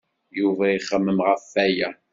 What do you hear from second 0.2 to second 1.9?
Yuba ixemmem ɣef waya.